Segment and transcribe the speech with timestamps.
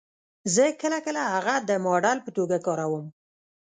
[0.55, 3.05] زه کله کله هغه د ماډل په توګه کاروم